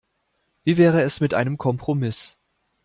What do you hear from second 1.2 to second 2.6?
mit einem Kompromiss?